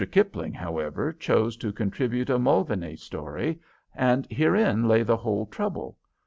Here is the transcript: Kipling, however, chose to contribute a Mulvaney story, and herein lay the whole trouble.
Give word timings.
Kipling, 0.11 0.53
however, 0.53 1.13
chose 1.13 1.55
to 1.57 1.71
contribute 1.71 2.31
a 2.31 2.39
Mulvaney 2.39 2.95
story, 2.95 3.59
and 3.95 4.25
herein 4.31 4.87
lay 4.87 5.03
the 5.03 5.17
whole 5.17 5.45
trouble. 5.45 5.95